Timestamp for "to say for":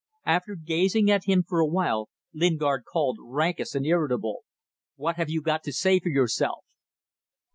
5.65-6.09